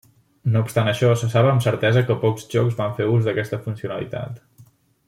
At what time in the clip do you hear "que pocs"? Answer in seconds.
2.09-2.49